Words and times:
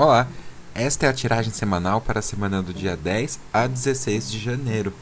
Olá, 0.00 0.28
esta 0.76 1.06
é 1.06 1.08
a 1.08 1.12
tiragem 1.12 1.52
semanal 1.52 2.00
para 2.00 2.20
a 2.20 2.22
semana 2.22 2.62
do 2.62 2.72
dia 2.72 2.96
10 2.96 3.40
a 3.52 3.66
16 3.66 4.30
de 4.30 4.38
janeiro. 4.38 4.92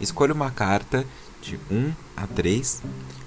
Escolha 0.00 0.32
uma 0.32 0.50
carta 0.50 1.04
de 1.42 1.60
1 1.70 1.92
a 2.16 2.26
3. 2.26 2.82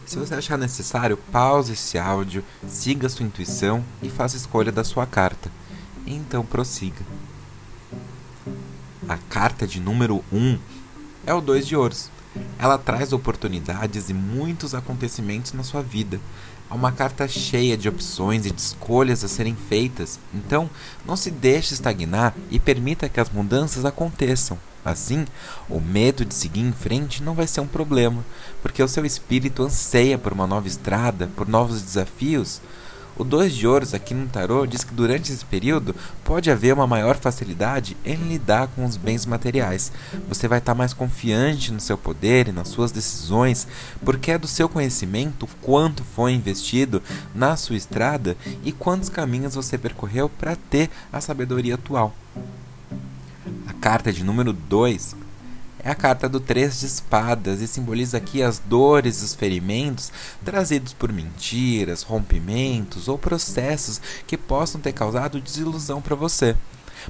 Se 0.07 0.17
você 0.17 0.33
achar 0.33 0.57
necessário, 0.57 1.15
pause 1.31 1.73
esse 1.73 1.99
áudio, 1.99 2.43
siga 2.67 3.09
sua 3.09 3.27
intuição 3.27 3.85
e 4.01 4.09
faça 4.09 4.37
a 4.37 4.39
escolha 4.39 4.71
da 4.71 4.83
sua 4.83 5.05
carta. 5.05 5.51
Então 6.03 6.43
prossiga. 6.43 7.05
A 9.07 9.17
carta 9.29 9.67
de 9.67 9.79
número 9.79 10.25
1 10.33 10.57
é 11.27 11.33
o 11.35 11.41
2 11.41 11.67
de 11.67 11.75
ouros. 11.75 12.09
Ela 12.59 12.77
traz 12.77 13.13
oportunidades 13.13 14.09
e 14.09 14.13
muitos 14.13 14.73
acontecimentos 14.73 15.53
na 15.53 15.63
sua 15.63 15.81
vida. 15.81 16.19
É 16.69 16.73
uma 16.73 16.91
carta 16.91 17.27
cheia 17.27 17.77
de 17.77 17.87
opções 17.87 18.45
e 18.45 18.51
de 18.51 18.59
escolhas 18.59 19.23
a 19.23 19.27
serem 19.27 19.55
feitas, 19.55 20.19
então 20.33 20.69
não 21.05 21.15
se 21.15 21.31
deixe 21.31 21.73
estagnar 21.73 22.35
e 22.51 22.59
permita 22.59 23.07
que 23.07 23.19
as 23.19 23.29
mudanças 23.29 23.85
aconteçam. 23.85 24.57
Assim, 24.83 25.25
o 25.69 25.81
medo 25.81 26.23
de 26.23 26.33
seguir 26.33 26.61
em 26.61 26.71
frente 26.71 27.21
não 27.21 27.33
vai 27.33 27.45
ser 27.45 27.59
um 27.59 27.67
problema, 27.67 28.23
porque 28.61 28.81
o 28.81 28.87
seu 28.87 29.05
espírito 29.05 29.63
anseia 29.63 30.17
por 30.17 30.31
uma 30.31 30.47
nova 30.47 30.67
estrada, 30.67 31.29
por 31.35 31.47
novos 31.47 31.81
desafios. 31.81 32.61
O 33.19 33.23
dois 33.23 33.55
de 33.55 33.65
ouros 33.65 33.95
aqui 33.95 34.13
no 34.13 34.27
tarô 34.27 34.67
diz 34.67 34.83
que 34.83 34.93
durante 34.93 35.31
esse 35.31 35.43
período 35.43 35.95
pode 36.23 36.51
haver 36.51 36.73
uma 36.75 36.85
maior 36.85 37.17
facilidade 37.17 37.97
em 38.05 38.15
lidar 38.15 38.67
com 38.67 38.85
os 38.85 38.95
bens 38.95 39.25
materiais. 39.25 39.91
Você 40.29 40.47
vai 40.47 40.59
estar 40.59 40.75
mais 40.75 40.93
confiante 40.93 41.71
no 41.71 41.79
seu 41.79 41.97
poder 41.97 42.47
e 42.47 42.51
nas 42.51 42.67
suas 42.67 42.91
decisões, 42.91 43.67
porque 44.05 44.31
é 44.31 44.37
do 44.37 44.47
seu 44.47 44.69
conhecimento 44.69 45.47
quanto 45.63 46.03
foi 46.03 46.33
investido 46.33 47.01
na 47.33 47.57
sua 47.57 47.75
estrada 47.75 48.37
e 48.63 48.71
quantos 48.71 49.09
caminhos 49.09 49.55
você 49.55 49.79
percorreu 49.79 50.29
para 50.29 50.55
ter 50.55 50.87
a 51.11 51.19
sabedoria 51.19 51.73
atual. 51.73 52.13
A 53.67 53.73
carta 53.73 54.13
de 54.13 54.23
número 54.23 54.53
2 54.53 55.26
é 55.83 55.89
a 55.89 55.95
carta 55.95 56.27
do 56.27 56.39
Três 56.39 56.79
de 56.79 56.85
Espadas 56.85 57.61
e 57.61 57.67
simboliza 57.67 58.17
aqui 58.17 58.41
as 58.41 58.59
dores 58.59 59.21
e 59.21 59.25
os 59.25 59.35
ferimentos 59.35 60.11
trazidos 60.43 60.93
por 60.93 61.11
mentiras, 61.11 62.03
rompimentos 62.03 63.07
ou 63.07 63.17
processos 63.17 64.01
que 64.25 64.37
possam 64.37 64.81
ter 64.81 64.93
causado 64.93 65.39
desilusão 65.39 66.01
para 66.01 66.15
você. 66.15 66.55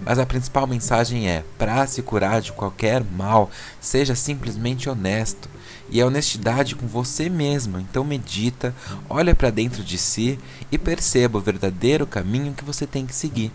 Mas 0.04 0.20
a 0.20 0.26
principal 0.26 0.68
mensagem 0.68 1.30
é: 1.30 1.44
para 1.58 1.88
se 1.88 2.02
curar 2.02 2.42
de 2.42 2.52
qualquer 2.52 3.04
mal, 3.04 3.50
seja 3.80 4.16
simplesmente 4.16 4.90
honesto. 4.90 5.50
E 5.90 6.02
a 6.02 6.06
honestidade 6.06 6.76
com 6.76 6.86
você 6.86 7.30
mesmo. 7.30 7.80
Então 7.80 8.04
medita, 8.04 8.76
olha 9.10 9.34
para 9.34 9.50
dentro 9.50 9.84
de 9.84 9.98
si 9.98 10.38
e 10.70 10.78
perceba 10.78 11.38
o 11.38 11.42
verdadeiro 11.42 12.06
caminho 12.06 12.54
que 12.54 12.66
você 12.66 12.86
tem 12.86 13.06
que 13.06 13.16
seguir. 13.16 13.52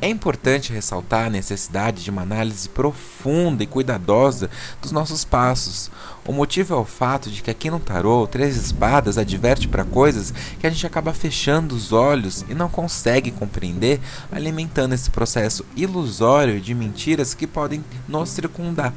É 0.00 0.08
importante 0.08 0.72
ressaltar 0.72 1.26
a 1.26 1.30
necessidade 1.30 2.02
de 2.02 2.10
uma 2.10 2.22
análise 2.22 2.68
profunda 2.68 3.62
e 3.62 3.66
cuidadosa 3.66 4.50
dos 4.80 4.92
nossos 4.92 5.24
passos. 5.24 5.90
O 6.26 6.32
motivo 6.32 6.74
é 6.74 6.76
o 6.76 6.84
fato 6.84 7.30
de 7.30 7.42
que 7.42 7.50
aqui 7.50 7.70
no 7.70 7.80
tarô, 7.80 8.26
Três 8.26 8.56
Espadas 8.56 9.18
adverte 9.18 9.68
para 9.68 9.84
coisas 9.84 10.32
que 10.58 10.66
a 10.66 10.70
gente 10.70 10.86
acaba 10.86 11.12
fechando 11.12 11.74
os 11.74 11.92
olhos 11.92 12.44
e 12.48 12.54
não 12.54 12.68
consegue 12.68 13.30
compreender, 13.30 14.00
alimentando 14.32 14.94
esse 14.94 15.10
processo 15.10 15.64
ilusório 15.76 16.60
de 16.60 16.74
mentiras 16.74 17.34
que 17.34 17.46
podem 17.46 17.84
nos 18.08 18.30
circundar. 18.30 18.94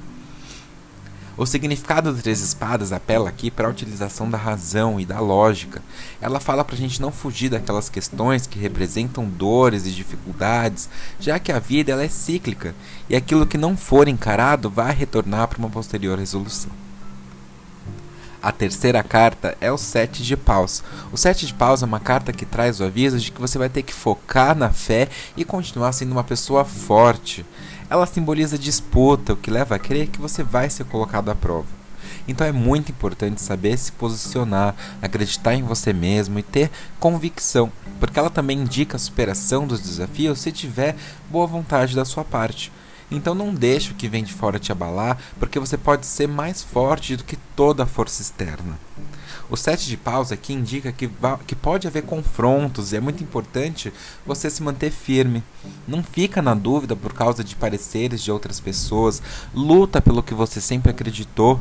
O 1.36 1.48
significado 1.48 2.14
das 2.14 2.22
três 2.22 2.42
espadas 2.42 2.92
apela 2.92 3.28
aqui 3.28 3.50
para 3.50 3.68
a 3.68 3.72
utilização 3.72 4.30
da 4.30 4.38
razão 4.38 5.00
e 5.00 5.06
da 5.06 5.20
lógica. 5.20 5.82
Ela 6.22 6.40
fala 6.40 6.64
para 6.64 6.76
a 6.76 6.78
gente 6.78 7.02
não 7.02 7.12
fugir 7.12 7.50
daquelas 7.50 7.90
questões 7.90 8.46
que 8.46 8.60
representam 8.60 9.26
dores 9.26 9.88
e 9.88 9.92
dificuldades, 9.92 10.88
já 11.20 11.40
que 11.40 11.52
a 11.52 11.58
vida 11.58 11.92
ela 11.92 12.04
é 12.04 12.08
cíclica 12.08 12.76
e 13.10 13.16
aquilo 13.16 13.48
que 13.48 13.58
não 13.58 13.76
for 13.76 14.08
encarado 14.08 14.70
vai 14.70 14.94
retornar 14.94 15.48
para 15.48 15.58
uma 15.58 15.72
posterior 15.72 16.20
resolução. 16.20 16.70
A 18.44 18.52
terceira 18.52 19.02
carta 19.02 19.58
é 19.62 19.72
o 19.72 19.78
Sete 19.78 20.22
de 20.22 20.36
Paus. 20.36 20.84
O 21.14 21.18
Sete 21.18 21.48
de 21.48 21.54
Paus 21.54 21.82
é 21.82 21.86
uma 21.86 22.02
carta 22.02 22.34
que 22.34 22.46
traz 22.46 22.82
o 22.82 22.84
aviso 22.84 23.18
de 23.18 23.32
que 23.32 23.40
você 23.40 23.58
vai 23.58 23.70
ter 23.70 23.84
que 23.84 23.94
focar 23.94 24.54
na 24.54 24.70
fé 24.70 25.08
e 25.38 25.46
continuar 25.46 25.94
sendo 25.94 26.12
uma 26.12 26.26
pessoa 26.26 26.66
forte. 26.66 27.46
Ela 27.90 28.06
simboliza 28.06 28.58
disputa, 28.58 29.32
o 29.32 29.38
que 29.38 29.50
leva 29.50 29.76
a 29.76 29.80
crer 29.80 30.08
que 30.08 30.20
você 30.20 30.44
vai 30.44 30.70
ser 30.70 30.84
colocado 30.84 31.32
à 31.32 31.36
prova. 31.36 31.70
Então 32.28 32.46
é 32.46 32.52
muito 32.52 32.92
importante 32.92 33.42
saber 33.42 33.78
se 33.78 33.94
posicionar, 33.94 34.76
acreditar 35.02 35.56
em 35.56 35.64
você 35.64 35.94
mesmo 35.94 36.38
e 36.38 36.44
ter 36.44 36.70
convicção, 37.00 37.72
porque 37.98 38.20
ela 38.20 38.30
também 38.30 38.60
indica 38.60 38.98
a 38.98 39.00
superação 39.00 39.66
dos 39.66 39.80
desafios 39.80 40.42
se 40.42 40.52
tiver 40.52 40.98
boa 41.32 41.48
vontade 41.48 41.96
da 41.96 42.04
sua 42.04 42.26
parte. 42.26 42.74
Então 43.14 43.36
não 43.36 43.54
deixe 43.54 43.92
o 43.92 43.96
que 43.96 44.10
vem 44.10 44.24
de 44.24 44.34
fora 44.34 44.60
te 44.60 44.72
abalar, 44.72 45.18
porque 45.40 45.60
você 45.60 45.78
pode 45.78 46.06
ser 46.06 46.28
mais 46.28 46.64
forte 46.64 47.16
do 47.16 47.24
que 47.24 47.38
toda 47.56 47.84
a 47.84 47.88
força 47.88 48.22
externa. 48.22 48.78
O 49.50 49.56
sete 49.56 49.88
de 49.88 49.98
paus 49.98 50.32
aqui 50.32 50.54
indica 50.54 50.92
que, 50.92 51.10
que 51.46 51.56
pode 51.56 51.88
haver 51.88 52.04
confrontos 52.04 52.92
e 52.92 52.96
é 52.96 53.00
muito 53.00 53.24
importante 53.24 53.94
você 54.26 54.50
se 54.50 54.64
manter 54.64 54.90
firme. 54.90 55.44
Não 55.88 56.02
fica 56.02 56.42
na 56.42 56.56
dúvida 56.56 56.96
por 56.96 57.14
causa 57.14 57.44
de 57.44 57.56
pareceres 57.56 58.24
de 58.24 58.32
outras 58.32 58.60
pessoas. 58.60 59.22
Luta 59.54 60.02
pelo 60.02 60.24
que 60.24 60.34
você 60.34 60.60
sempre 60.60 60.90
acreditou. 60.90 61.60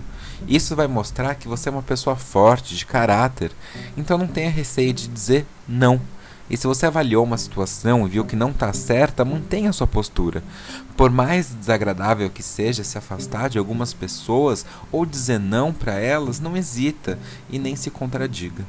Isso 0.49 0.75
vai 0.75 0.87
mostrar 0.87 1.35
que 1.35 1.49
você 1.49 1.69
é 1.69 1.73
uma 1.73 1.83
pessoa 1.83 2.17
forte, 2.17 2.75
de 2.75 2.87
caráter. 2.87 3.53
Então 3.97 4.17
não 4.17 4.27
tenha 4.27 4.51
receio 4.51 4.93
de 4.93 5.07
dizer 5.07 5.47
não. 5.69 6.01
E 6.53 6.57
se 6.59 6.67
você 6.67 6.85
avaliou 6.85 7.25
uma 7.25 7.39
situação 7.39 8.05
e 8.05 8.11
viu 8.11 8.27
que 8.27 8.37
não 8.37 8.51
está 8.51 8.71
certa, 8.75 9.25
mantenha 9.25 9.73
sua 9.73 9.87
postura. 9.87 10.45
Por 10.95 11.11
mais 11.11 11.49
desagradável 11.55 12.29
que 12.29 12.43
seja 12.43 12.85
se 12.85 12.99
afastar 12.99 13.49
de 13.49 13.57
algumas 13.57 13.95
pessoas 13.95 14.67
ou 14.93 15.07
dizer 15.07 15.41
não 15.41 15.73
para 15.73 15.95
elas, 15.95 16.41
não 16.41 16.55
hesita 16.55 17.19
e 17.49 17.59
nem 17.59 17.75
se 17.75 17.91
contradiga. 17.91 18.67